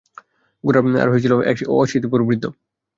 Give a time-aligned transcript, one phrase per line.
[0.63, 2.45] ঘোড়ার আরোহী ছিল এক অশীতিপর বৃদ্ধ।